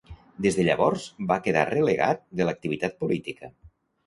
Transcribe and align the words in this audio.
Des 0.45 0.55
de 0.59 0.63
llavors 0.67 1.05
va 1.31 1.37
quedar 1.49 1.67
relegat 1.73 2.25
de 2.41 2.49
l'activitat 2.49 2.99
política. 3.05 3.53